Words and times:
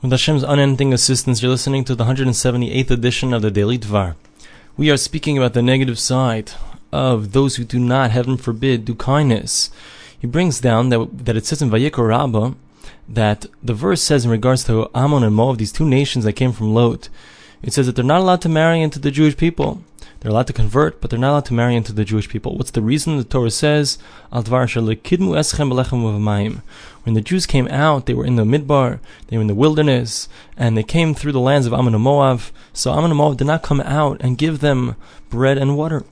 With 0.00 0.12
Hashem's 0.12 0.44
unending 0.44 0.92
assistance, 0.92 1.42
you're 1.42 1.50
listening 1.50 1.82
to 1.86 1.96
the 1.96 2.04
178th 2.04 2.88
edition 2.92 3.32
of 3.32 3.42
the 3.42 3.50
Daily 3.50 3.76
Dvar. 3.76 4.14
We 4.76 4.92
are 4.92 4.96
speaking 4.96 5.36
about 5.36 5.54
the 5.54 5.62
negative 5.62 5.98
side 5.98 6.52
of 6.92 7.32
those 7.32 7.56
who 7.56 7.64
do 7.64 7.80
not, 7.80 8.12
heaven 8.12 8.36
forbid, 8.36 8.84
do 8.84 8.94
kindness. 8.94 9.70
He 10.16 10.28
brings 10.28 10.60
down 10.60 10.90
that, 10.90 11.24
that 11.24 11.36
it 11.36 11.46
says 11.46 11.62
in 11.62 11.70
Vayikra 11.70 12.06
Rabbah 12.06 12.52
that 13.08 13.46
the 13.60 13.74
verse 13.74 14.00
says 14.00 14.24
in 14.24 14.30
regards 14.30 14.62
to 14.64 14.88
Ammon 14.94 15.24
and 15.24 15.34
Moab, 15.34 15.58
these 15.58 15.72
two 15.72 15.84
nations 15.84 16.24
that 16.24 16.34
came 16.34 16.52
from 16.52 16.72
Lot, 16.72 17.08
it 17.60 17.72
says 17.72 17.86
that 17.86 17.96
they're 17.96 18.04
not 18.04 18.20
allowed 18.20 18.42
to 18.42 18.48
marry 18.48 18.80
into 18.80 19.00
the 19.00 19.10
Jewish 19.10 19.36
people. 19.36 19.82
They're 20.20 20.30
allowed 20.32 20.48
to 20.48 20.52
convert, 20.52 21.00
but 21.00 21.10
they're 21.10 21.18
not 21.18 21.30
allowed 21.30 21.44
to 21.46 21.54
marry 21.54 21.76
into 21.76 21.92
the 21.92 22.04
Jewish 22.04 22.28
people. 22.28 22.56
What's 22.56 22.72
the 22.72 22.82
reason? 22.82 23.16
The 23.16 23.24
Torah 23.24 23.50
says, 23.50 23.98
Al 24.32 24.42
When 24.42 24.72
the 27.14 27.20
Jews 27.20 27.46
came 27.46 27.68
out, 27.68 28.06
they 28.06 28.14
were 28.14 28.26
in 28.26 28.36
the 28.36 28.44
midbar, 28.44 28.98
they 29.28 29.36
were 29.36 29.42
in 29.42 29.46
the 29.46 29.54
wilderness, 29.54 30.28
and 30.56 30.76
they 30.76 30.82
came 30.82 31.14
through 31.14 31.32
the 31.32 31.40
lands 31.40 31.66
of 31.66 31.72
Ammon 31.72 31.94
and 31.94 32.02
Moab. 32.02 32.40
So 32.72 32.92
Ammon 32.92 33.12
and 33.12 33.18
Moab 33.18 33.38
did 33.38 33.46
not 33.46 33.62
come 33.62 33.80
out 33.80 34.20
and 34.20 34.36
give 34.36 34.58
them 34.58 34.96
bread 35.30 35.56
and 35.56 35.76
water. 35.76 36.04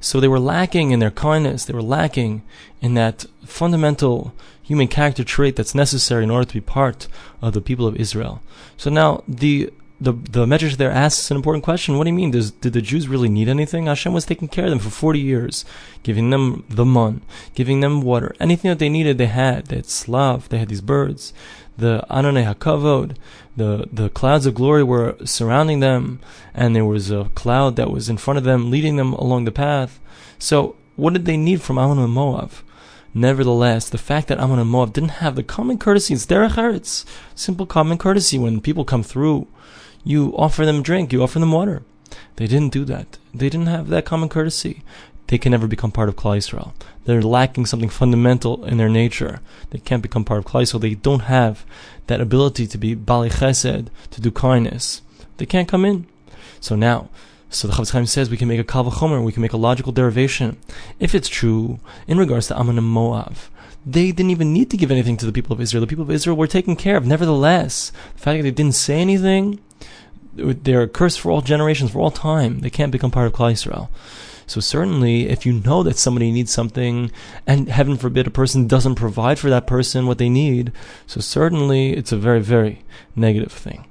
So 0.00 0.20
they 0.20 0.28
were 0.28 0.40
lacking 0.40 0.90
in 0.90 0.98
their 0.98 1.10
kindness, 1.10 1.64
they 1.64 1.74
were 1.74 1.82
lacking 1.82 2.42
in 2.82 2.94
that 2.94 3.24
fundamental 3.46 4.34
human 4.62 4.88
character 4.88 5.22
trait 5.22 5.56
that's 5.56 5.74
necessary 5.74 6.24
in 6.24 6.30
order 6.30 6.46
to 6.46 6.54
be 6.54 6.60
part 6.60 7.06
of 7.40 7.52
the 7.52 7.60
people 7.60 7.86
of 7.86 7.96
Israel. 7.96 8.42
So 8.76 8.90
now 8.90 9.22
the 9.28 9.72
the 10.04 10.12
the 10.12 10.46
Medrash 10.46 10.76
there 10.76 10.90
asks 10.90 11.30
an 11.30 11.36
important 11.36 11.64
question. 11.64 11.96
What 11.96 12.04
do 12.04 12.10
you 12.10 12.16
mean? 12.16 12.30
Does, 12.30 12.50
did 12.50 12.72
the 12.74 12.82
Jews 12.82 13.08
really 13.08 13.28
need 13.28 13.48
anything? 13.48 13.86
Hashem 13.86 14.12
was 14.12 14.24
taking 14.24 14.48
care 14.48 14.64
of 14.64 14.70
them 14.70 14.78
for 14.78 14.90
40 14.90 15.18
years, 15.18 15.64
giving 16.02 16.30
them 16.30 16.64
the 16.68 16.84
mun, 16.84 17.22
giving 17.54 17.80
them 17.80 18.02
water. 18.02 18.34
Anything 18.38 18.68
that 18.68 18.78
they 18.78 18.88
needed, 18.88 19.18
they 19.18 19.26
had. 19.26 19.66
They 19.66 19.76
had 19.76 19.86
slav, 19.86 20.48
they 20.48 20.58
had 20.58 20.68
these 20.68 20.80
birds. 20.80 21.32
The 21.76 22.06
Anane 22.08 22.54
HaKavod, 22.54 23.16
the, 23.56 23.88
the 23.92 24.08
clouds 24.10 24.46
of 24.46 24.54
glory 24.54 24.84
were 24.84 25.16
surrounding 25.24 25.80
them, 25.80 26.20
and 26.54 26.76
there 26.76 26.84
was 26.84 27.10
a 27.10 27.30
cloud 27.34 27.74
that 27.76 27.90
was 27.90 28.08
in 28.08 28.16
front 28.16 28.38
of 28.38 28.44
them, 28.44 28.70
leading 28.70 28.96
them 28.96 29.12
along 29.14 29.44
the 29.44 29.50
path. 29.50 29.98
So, 30.38 30.76
what 30.94 31.14
did 31.14 31.24
they 31.24 31.36
need 31.36 31.62
from 31.62 31.78
Ammon 31.78 31.98
and 31.98 32.12
Moab? 32.12 32.52
Nevertheless, 33.12 33.88
the 33.88 33.98
fact 33.98 34.28
that 34.28 34.38
Ammon 34.38 34.60
and 34.60 34.70
Moab 34.70 34.92
didn't 34.92 35.20
have 35.22 35.34
the 35.34 35.42
common 35.42 35.78
courtesy, 35.78 36.14
it's 36.14 36.26
derech 36.26 36.52
eretz, 36.52 37.04
simple 37.34 37.66
common 37.66 37.98
courtesy 37.98 38.38
when 38.38 38.60
people 38.60 38.84
come 38.84 39.02
through 39.02 39.48
you 40.04 40.34
offer 40.36 40.64
them 40.64 40.82
drink, 40.82 41.12
you 41.12 41.22
offer 41.22 41.38
them 41.38 41.52
water. 41.52 41.82
They 42.36 42.46
didn't 42.46 42.72
do 42.72 42.84
that. 42.84 43.18
They 43.32 43.48
didn't 43.48 43.66
have 43.66 43.88
that 43.88 44.04
common 44.04 44.28
courtesy. 44.28 44.82
They 45.28 45.38
can 45.38 45.52
never 45.52 45.66
become 45.66 45.90
part 45.90 46.08
of 46.08 46.16
Klal 46.16 46.36
Yisrael. 46.36 46.72
They're 47.04 47.22
lacking 47.22 47.66
something 47.66 47.88
fundamental 47.88 48.64
in 48.64 48.76
their 48.76 48.90
nature. 48.90 49.40
They 49.70 49.78
can't 49.78 50.02
become 50.02 50.24
part 50.24 50.38
of 50.38 50.44
Klal 50.44 50.62
Yisrael. 50.62 50.80
They 50.80 50.94
don't 50.94 51.20
have 51.20 51.64
that 52.06 52.20
ability 52.20 52.66
to 52.66 52.78
be 52.78 52.94
Baalei 52.94 53.32
Chesed, 53.32 53.88
to 54.10 54.20
do 54.20 54.30
kindness. 54.30 55.00
They 55.38 55.46
can't 55.46 55.68
come 55.68 55.84
in. 55.84 56.06
So 56.60 56.76
now, 56.76 57.08
so 57.48 57.68
the 57.68 57.74
Chofetz 57.74 57.92
Chaim 57.92 58.06
says 58.06 58.28
we 58.28 58.36
can 58.36 58.48
make 58.48 58.60
a 58.60 58.64
Kal 58.64 58.84
Vachomer, 58.84 59.24
we 59.24 59.32
can 59.32 59.42
make 59.42 59.52
a 59.52 59.56
logical 59.56 59.92
derivation. 59.92 60.58
If 61.00 61.14
it's 61.14 61.28
true 61.28 61.80
in 62.06 62.18
regards 62.18 62.48
to 62.48 62.58
Ammon 62.58 62.78
and 62.78 62.86
Moab, 62.86 63.36
they 63.86 64.12
didn't 64.12 64.30
even 64.30 64.52
need 64.52 64.70
to 64.70 64.76
give 64.76 64.90
anything 64.90 65.16
to 65.18 65.26
the 65.26 65.32
people 65.32 65.52
of 65.52 65.60
Israel. 65.60 65.82
The 65.82 65.86
people 65.86 66.04
of 66.04 66.10
Israel 66.10 66.36
were 66.36 66.46
taken 66.46 66.74
care 66.74 66.96
of. 66.96 67.06
Nevertheless, 67.06 67.92
the 68.14 68.20
fact 68.20 68.38
that 68.38 68.42
they 68.42 68.50
didn't 68.50 68.74
say 68.74 69.00
anything, 69.00 69.60
they're 70.36 70.86
cursed 70.86 71.20
for 71.20 71.30
all 71.30 71.40
generations, 71.40 71.90
for 71.90 72.00
all 72.00 72.10
time. 72.10 72.60
They 72.60 72.70
can't 72.70 72.92
become 72.92 73.10
part 73.10 73.26
of 73.26 73.32
Klal 73.32 73.52
Yisrael. 73.52 73.88
So 74.46 74.60
certainly, 74.60 75.28
if 75.28 75.46
you 75.46 75.54
know 75.54 75.82
that 75.82 75.96
somebody 75.96 76.30
needs 76.30 76.52
something, 76.52 77.10
and 77.46 77.68
heaven 77.68 77.96
forbid 77.96 78.26
a 78.26 78.30
person 78.30 78.66
doesn't 78.66 78.96
provide 78.96 79.38
for 79.38 79.48
that 79.48 79.66
person 79.66 80.06
what 80.06 80.18
they 80.18 80.28
need, 80.28 80.72
so 81.06 81.20
certainly 81.20 81.94
it's 81.94 82.12
a 82.12 82.16
very, 82.16 82.40
very 82.40 82.82
negative 83.16 83.52
thing. 83.52 83.86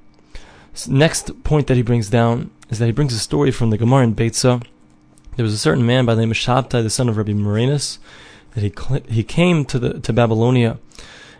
So 0.73 0.91
next 0.91 1.43
point 1.43 1.67
that 1.67 1.77
he 1.77 1.83
brings 1.83 2.09
down 2.09 2.51
is 2.69 2.79
that 2.79 2.85
he 2.85 2.91
brings 2.91 3.13
a 3.13 3.19
story 3.19 3.51
from 3.51 3.69
the 3.69 3.77
Gemara 3.77 4.03
in 4.03 4.15
Beitza. 4.15 4.63
There 5.35 5.43
was 5.43 5.53
a 5.53 5.57
certain 5.57 5.85
man 5.85 6.05
by 6.05 6.13
the 6.15 6.21
name 6.21 6.31
of 6.31 6.37
Shabtai, 6.37 6.83
the 6.83 6.89
son 6.89 7.09
of 7.09 7.17
Rabbi 7.17 7.33
Marinus, 7.33 7.97
that 8.53 8.61
he 8.61 8.71
he 9.11 9.23
came 9.23 9.65
to 9.65 9.79
the 9.79 9.99
to 9.99 10.13
Babylonia, 10.13 10.77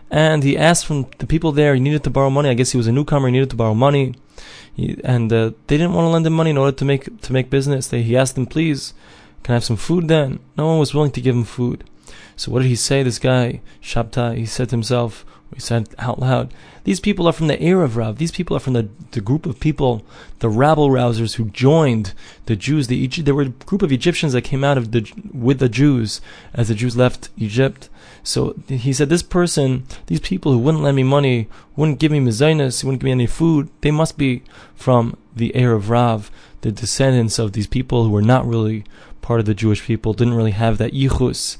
and 0.10 0.44
he 0.44 0.58
asked 0.58 0.86
from 0.86 1.08
the 1.20 1.28
people 1.28 1.52
there. 1.52 1.76
He 1.76 1.80
needed 1.80 2.04
to 2.06 2.10
borrow 2.10 2.32
money. 2.32 2.50
I 2.50 2.56
guess 2.56 2.72
he 2.72 2.78
was 2.78 2.88
a 2.88 2.92
newcomer. 2.92 3.28
He 3.28 3.34
needed 3.34 3.52
to 3.52 3.56
borrow 3.56 3.76
money. 3.76 4.16
And 5.04 5.32
uh, 5.32 5.52
they 5.68 5.78
didn't 5.78 5.94
want 5.94 6.06
to 6.06 6.10
lend 6.10 6.26
him 6.26 6.34
money 6.34 6.50
in 6.50 6.58
order 6.58 6.76
to 6.76 6.86
make 6.86 7.22
to 7.22 7.34
make 7.34 7.50
business. 7.50 7.88
They, 7.88 8.02
he 8.02 8.18
asked 8.18 8.36
them, 8.36 8.48
"Please, 8.48 8.94
can 9.44 9.54
I 9.54 9.56
have 9.58 9.64
some 9.64 9.78
food?" 9.78 10.08
Then 10.08 10.40
no 10.58 10.68
one 10.68 10.80
was 10.80 10.94
willing 10.94 11.12
to 11.12 11.22
give 11.22 11.36
him 11.36 11.44
food. 11.44 11.84
So 12.36 12.52
what 12.52 12.62
did 12.64 12.70
he 12.70 12.76
say? 12.76 13.04
This 13.04 13.20
guy 13.20 13.62
Shabtai, 13.82 14.38
he 14.38 14.46
said 14.46 14.70
to 14.70 14.76
himself, 14.76 15.26
he 15.54 15.60
said 15.60 15.90
out 16.00 16.20
loud, 16.20 16.54
"These 16.84 17.00
people 17.00 17.28
are 17.28 17.34
from 17.34 17.48
the 17.48 17.58
erev 17.58 17.96
rav. 17.96 18.18
These 18.18 18.32
people 18.32 18.56
are 18.58 18.60
from 18.60 18.74
the, 18.74 18.90
the 19.12 19.22
group 19.22 19.46
of 19.46 19.60
people, 19.60 20.04
the 20.40 20.50
rabble 20.50 20.90
rousers 20.90 21.36
who 21.36 21.46
joined 21.46 22.14
the 22.46 22.56
Jews. 22.56 22.88
The 22.88 23.08
there 23.08 23.36
were 23.36 23.44
a 23.44 23.50
group 23.50 23.82
of 23.82 23.92
Egyptians 23.92 24.34
that 24.34 24.44
came 24.44 24.64
out 24.64 24.78
of 24.78 24.92
the 24.92 25.10
with 25.34 25.60
the 25.60 25.70
Jews 25.70 26.22
as 26.54 26.68
the 26.68 26.76
Jews 26.76 26.98
left 26.98 27.30
Egypt." 27.38 27.90
So 28.24 28.56
he 28.68 28.94
said, 28.94 29.10
this 29.10 29.22
person, 29.22 29.86
these 30.08 30.22
people 30.22 30.54
who 30.54 30.58
wouldn't 30.58 30.84
lend 30.84 30.96
me 30.96 31.04
money, 31.04 31.50
wouldn't 31.76 32.00
give 32.00 32.12
me 32.12 32.22
mezainis, 32.22 32.84
wouldn't 32.84 33.02
give 33.02 33.06
me 33.06 33.12
any 33.12 33.28
food, 33.28 33.70
they 33.82 33.92
must 33.92 34.18
be 34.18 34.44
from 34.76 35.18
the 35.36 35.52
erev 35.54 35.90
rav, 35.90 36.32
the 36.62 36.72
descendants 36.72 37.38
of 37.38 37.52
these 37.52 37.68
people 37.68 38.06
who 38.06 38.10
were 38.10 38.22
not 38.22 38.48
really 38.48 38.86
part 39.22 39.42
of 39.42 39.46
the 39.46 39.54
Jewish 39.54 39.84
people, 39.84 40.14
didn't 40.14 40.36
really 40.36 40.52
have 40.52 40.78
that 40.78 40.94
yichus, 40.94 41.58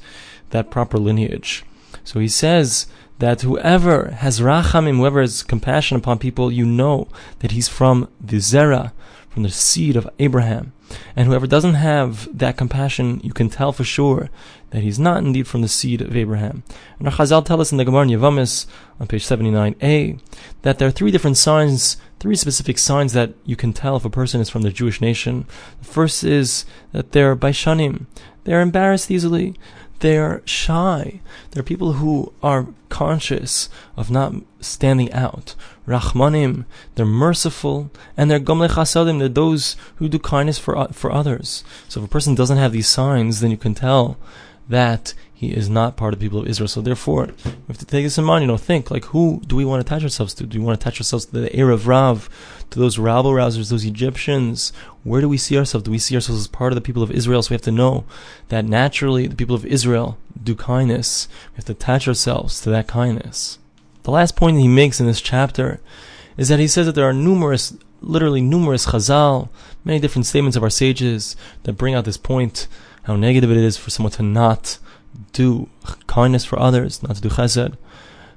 that 0.50 0.70
proper 0.70 0.96
lineage. 0.98 1.64
So 2.04 2.20
he 2.20 2.28
says 2.28 2.86
that 3.18 3.42
whoever 3.42 4.10
has 4.10 4.40
rachamim, 4.40 4.96
whoever 4.96 5.20
has 5.20 5.42
compassion 5.42 5.96
upon 5.96 6.18
people, 6.18 6.52
you 6.52 6.66
know 6.66 7.08
that 7.40 7.52
he's 7.52 7.68
from 7.68 8.08
the 8.20 8.36
zera, 8.36 8.92
from 9.28 9.42
the 9.42 9.50
seed 9.50 9.96
of 9.96 10.08
Abraham. 10.18 10.72
And 11.16 11.26
whoever 11.26 11.46
doesn't 11.46 11.74
have 11.74 12.28
that 12.36 12.56
compassion, 12.56 13.20
you 13.24 13.32
can 13.32 13.48
tell 13.48 13.72
for 13.72 13.84
sure 13.84 14.28
that 14.70 14.82
he's 14.82 14.98
not 14.98 15.24
indeed 15.24 15.46
from 15.46 15.62
the 15.62 15.68
seed 15.68 16.00
of 16.00 16.16
Abraham. 16.16 16.62
And 16.98 17.08
our 17.08 17.14
Chazal 17.14 17.44
tell 17.44 17.60
us 17.60 17.72
in 17.72 17.78
the 17.78 17.84
Gemara 17.84 18.06
Yavamis 18.06 18.66
on 19.00 19.06
page 19.06 19.24
79a 19.24 20.20
that 20.62 20.78
there 20.78 20.88
are 20.88 20.92
three 20.92 21.10
different 21.10 21.36
signs, 21.36 21.96
three 22.20 22.36
specific 22.36 22.78
signs 22.78 23.12
that 23.12 23.34
you 23.44 23.56
can 23.56 23.72
tell 23.72 23.96
if 23.96 24.04
a 24.04 24.10
person 24.10 24.40
is 24.40 24.50
from 24.50 24.62
the 24.62 24.70
Jewish 24.70 25.00
nation. 25.00 25.46
The 25.80 25.88
first 25.88 26.22
is 26.22 26.64
that 26.92 27.12
they're 27.12 27.36
baishanim. 27.36 28.06
They're 28.44 28.60
embarrassed 28.60 29.10
easily 29.10 29.54
they're 30.00 30.42
shy. 30.44 31.20
They're 31.50 31.62
people 31.62 31.94
who 31.94 32.32
are 32.42 32.68
conscious 32.88 33.68
of 33.96 34.10
not 34.10 34.34
standing 34.60 35.12
out. 35.12 35.54
Rachmanim, 35.86 36.64
they're 36.94 37.06
merciful, 37.06 37.90
and 38.16 38.30
they're 38.30 38.40
gomle 38.40 38.68
chasadim, 38.68 39.18
they're 39.18 39.28
those 39.28 39.76
who 39.96 40.08
do 40.08 40.18
kindness 40.18 40.58
for, 40.58 40.88
for 40.92 41.12
others. 41.12 41.64
So 41.88 42.00
if 42.00 42.06
a 42.06 42.10
person 42.10 42.34
doesn't 42.34 42.58
have 42.58 42.72
these 42.72 42.88
signs, 42.88 43.40
then 43.40 43.50
you 43.50 43.56
can 43.56 43.74
tell 43.74 44.16
that 44.68 45.14
he 45.32 45.52
is 45.52 45.68
not 45.68 45.96
part 45.96 46.14
of 46.14 46.20
the 46.20 46.24
people 46.24 46.38
of 46.38 46.46
Israel. 46.46 46.68
So 46.68 46.80
therefore, 46.80 47.26
we 47.44 47.52
have 47.68 47.78
to 47.78 47.84
take 47.84 48.04
this 48.04 48.16
in 48.16 48.24
mind, 48.24 48.42
you 48.42 48.46
know, 48.46 48.56
think, 48.56 48.90
like, 48.90 49.06
who 49.06 49.42
do 49.46 49.56
we 49.56 49.64
want 49.64 49.84
to 49.84 49.86
attach 49.86 50.02
ourselves 50.02 50.32
to? 50.34 50.44
Do 50.44 50.58
we 50.58 50.64
want 50.64 50.80
to 50.80 50.82
attach 50.82 51.00
ourselves 51.00 51.26
to 51.26 51.32
the 51.32 51.50
erev 51.50 51.86
rav, 51.86 52.30
to 52.70 52.78
those 52.78 52.98
rabble 52.98 53.32
rousers, 53.32 53.70
those 53.70 53.84
Egyptians? 53.84 54.72
Where 55.02 55.20
do 55.20 55.28
we 55.28 55.36
see 55.36 55.58
ourselves? 55.58 55.84
Do 55.84 55.90
we 55.90 55.98
see 55.98 56.14
ourselves 56.14 56.40
as 56.40 56.48
part 56.48 56.72
of 56.72 56.76
the 56.76 56.80
people 56.80 57.02
of 57.02 57.10
Israel? 57.10 57.42
So 57.42 57.50
we 57.50 57.54
have 57.54 57.62
to 57.62 57.72
know 57.72 58.04
that 58.48 58.64
naturally 58.64 59.26
the 59.26 59.36
people 59.36 59.56
of 59.56 59.66
Israel 59.66 60.16
do 60.42 60.54
kindness. 60.54 61.28
We 61.52 61.56
have 61.56 61.66
to 61.66 61.72
attach 61.72 62.08
ourselves 62.08 62.60
to 62.62 62.70
that 62.70 62.86
kindness. 62.86 63.58
The 64.04 64.10
last 64.10 64.36
point 64.36 64.56
that 64.56 64.62
he 64.62 64.68
makes 64.68 65.00
in 65.00 65.06
this 65.06 65.20
chapter 65.20 65.80
is 66.36 66.48
that 66.48 66.58
he 66.58 66.68
says 66.68 66.86
that 66.86 66.94
there 66.94 67.08
are 67.08 67.12
numerous, 67.12 67.76
literally 68.00 68.40
numerous 68.40 68.86
chazal, 68.86 69.48
many 69.84 69.98
different 69.98 70.26
statements 70.26 70.56
of 70.56 70.62
our 70.62 70.70
sages 70.70 71.36
that 71.62 71.74
bring 71.74 71.94
out 71.94 72.04
this 72.04 72.16
point, 72.16 72.66
how 73.04 73.16
negative 73.16 73.50
it 73.50 73.56
is 73.56 73.76
for 73.76 73.90
someone 73.90 74.12
to 74.12 74.22
not 74.22 74.78
do 75.32 75.68
kindness 76.06 76.44
for 76.44 76.58
others, 76.58 77.02
not 77.02 77.16
to 77.16 77.22
do 77.22 77.28
chesed. 77.28 77.76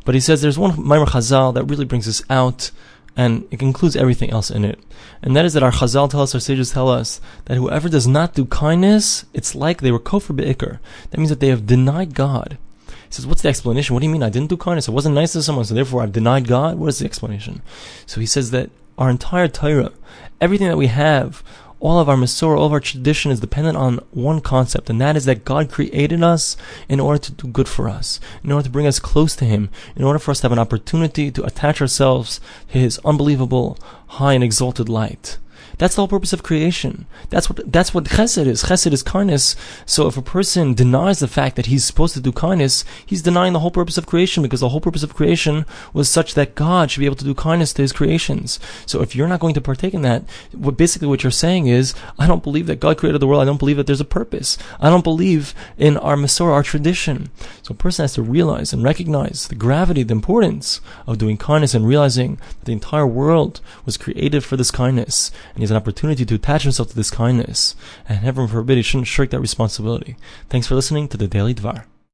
But 0.05 0.15
he 0.15 0.21
says 0.21 0.41
there's 0.41 0.59
one 0.59 0.73
Maimar 0.73 1.07
Chazal 1.07 1.53
that 1.53 1.65
really 1.65 1.85
brings 1.85 2.05
this 2.05 2.21
out, 2.29 2.71
and 3.15 3.47
it 3.51 3.61
includes 3.61 3.95
everything 3.95 4.29
else 4.29 4.49
in 4.51 4.63
it. 4.63 4.79
And 5.21 5.35
that 5.35 5.45
is 5.45 5.53
that 5.53 5.63
our 5.63 5.71
Chazal 5.71 6.09
tell 6.09 6.21
us, 6.21 6.33
our 6.33 6.39
sages 6.39 6.71
tell 6.71 6.89
us, 6.89 7.19
that 7.45 7.57
whoever 7.57 7.89
does 7.89 8.07
not 8.07 8.33
do 8.33 8.45
kindness, 8.45 9.25
it's 9.33 9.55
like 9.55 9.81
they 9.81 9.91
were 9.91 9.99
kofar 9.99 10.35
be'ikr. 10.35 10.79
That 11.09 11.17
means 11.17 11.29
that 11.29 11.39
they 11.39 11.49
have 11.49 11.65
denied 11.65 12.13
God. 12.13 12.57
He 12.87 12.93
says, 13.13 13.25
what's 13.25 13.41
the 13.41 13.49
explanation? 13.49 13.93
What 13.93 14.01
do 14.01 14.05
you 14.05 14.11
mean? 14.11 14.23
I 14.23 14.29
didn't 14.29 14.49
do 14.49 14.57
kindness. 14.57 14.87
I 14.87 14.91
wasn't 14.91 15.15
nice 15.15 15.33
to 15.33 15.41
someone, 15.41 15.65
so 15.65 15.73
therefore 15.73 16.03
I've 16.03 16.11
denied 16.11 16.47
God? 16.47 16.77
What 16.77 16.87
is 16.87 16.99
the 16.99 17.05
explanation? 17.05 17.61
So 18.05 18.19
he 18.19 18.27
says 18.27 18.51
that 18.51 18.69
our 18.97 19.09
entire 19.09 19.47
Torah, 19.47 19.93
everything 20.41 20.67
that 20.67 20.77
we 20.77 20.87
have, 20.87 21.43
all 21.79 21.99
of 21.99 22.09
our 22.09 22.15
Masorah, 22.15 22.57
all 22.57 22.65
of 22.65 22.73
our 22.73 22.79
tradition 22.79 23.31
is 23.31 23.39
dependent 23.39 23.77
on 23.77 23.97
one 24.11 24.41
concept, 24.41 24.89
and 24.89 24.99
that 24.99 25.15
is 25.15 25.25
that 25.25 25.45
God 25.45 25.71
created 25.71 26.23
us 26.23 26.57
in 26.89 26.99
order 26.99 27.19
to 27.19 27.31
do 27.31 27.47
good 27.47 27.67
for 27.67 27.87
us, 27.87 28.19
in 28.43 28.51
order 28.51 28.63
to 28.65 28.71
bring 28.71 28.87
us 28.87 28.99
close 28.99 29.35
to 29.37 29.45
Him, 29.45 29.69
in 29.95 30.03
order 30.03 30.19
for 30.19 30.31
us 30.31 30.39
to 30.39 30.45
have 30.45 30.51
an 30.51 30.59
opportunity 30.59 31.31
to 31.31 31.43
attach 31.43 31.81
ourselves 31.81 32.39
to 32.71 32.79
His 32.79 32.99
unbelievable, 33.05 33.77
high 34.07 34.33
and 34.33 34.43
exalted 34.43 34.89
light. 34.89 35.37
That's 35.77 35.95
the 35.95 36.01
whole 36.01 36.07
purpose 36.07 36.33
of 36.33 36.41
creation. 36.41 37.05
That's 37.29 37.49
what 37.49 37.71
that's 37.71 37.93
what 37.93 38.05
chesed 38.05 38.47
is. 38.47 38.63
Chesed 38.63 38.91
is 38.91 39.03
kindness. 39.03 39.55
So 39.85 40.07
if 40.07 40.17
a 40.17 40.21
person 40.21 40.73
denies 40.73 41.19
the 41.19 41.27
fact 41.27 41.55
that 41.55 41.67
he's 41.67 41.85
supposed 41.85 42.15
to 42.15 42.19
do 42.19 42.31
kindness, 42.31 42.83
he's 43.05 43.21
denying 43.21 43.53
the 43.53 43.59
whole 43.59 43.71
purpose 43.71 43.97
of 43.97 44.07
creation 44.07 44.41
because 44.41 44.61
the 44.61 44.69
whole 44.69 44.81
purpose 44.81 45.03
of 45.03 45.13
creation 45.13 45.65
was 45.93 46.09
such 46.09 46.33
that 46.33 46.55
God 46.55 46.89
should 46.89 47.01
be 47.01 47.05
able 47.05 47.15
to 47.17 47.25
do 47.25 47.35
kindness 47.35 47.73
to 47.73 47.83
his 47.83 47.91
creations. 47.91 48.59
So 48.85 49.01
if 49.01 49.15
you're 49.15 49.27
not 49.27 49.39
going 49.39 49.53
to 49.53 49.61
partake 49.61 49.93
in 49.93 50.01
that, 50.01 50.23
what 50.51 50.77
basically 50.77 51.07
what 51.07 51.23
you're 51.23 51.31
saying 51.31 51.67
is, 51.67 51.93
I 52.17 52.25
don't 52.25 52.43
believe 52.43 52.65
that 52.67 52.79
God 52.79 52.97
created 52.97 53.21
the 53.21 53.27
world. 53.27 53.41
I 53.41 53.45
don't 53.45 53.59
believe 53.59 53.77
that 53.77 53.85
there's 53.85 54.01
a 54.01 54.05
purpose. 54.05 54.57
I 54.79 54.89
don't 54.89 55.03
believe 55.03 55.53
in 55.77 55.97
our 55.97 56.15
Masorah, 56.15 56.53
our 56.53 56.63
tradition. 56.63 57.29
So 57.61 57.73
a 57.73 57.75
person 57.75 58.03
has 58.03 58.13
to 58.13 58.23
realize 58.23 58.73
and 58.73 58.83
recognize 58.83 59.47
the 59.47 59.55
gravity, 59.55 60.01
the 60.01 60.13
importance 60.13 60.81
of 61.05 61.19
doing 61.19 61.37
kindness 61.37 61.75
and 61.75 61.87
realizing 61.87 62.37
that 62.59 62.65
the 62.65 62.71
entire 62.71 63.05
world 63.05 63.61
was 63.85 63.97
created 63.97 64.43
for 64.43 64.57
this 64.57 64.71
kindness 64.71 65.31
and 65.53 65.66
has 65.67 65.71
an 65.71 65.77
opportunity 65.77 66.25
to 66.25 66.35
attach 66.35 66.63
himself 66.63 66.89
to 66.89 66.95
this 66.95 67.11
kindness. 67.11 67.75
And 68.07 68.19
heaven 68.19 68.47
forbid 68.47 68.77
he 68.77 68.83
shouldn't 68.83 69.07
shirk 69.07 69.31
that 69.31 69.41
responsibility. 69.41 70.15
Thanks 70.49 70.67
for 70.67 70.75
listening 70.75 71.09
to 71.09 71.17
the 71.17 71.27
Daily 71.27 71.53
Dvar. 71.53 71.83